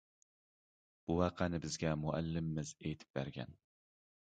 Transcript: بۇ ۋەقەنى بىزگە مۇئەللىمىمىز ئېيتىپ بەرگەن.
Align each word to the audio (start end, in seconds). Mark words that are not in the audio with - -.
بۇ 1.03 1.19
ۋەقەنى 1.21 1.61
بىزگە 1.67 1.95
مۇئەللىمىمىز 2.07 2.77
ئېيتىپ 2.85 3.17
بەرگەن. 3.23 3.61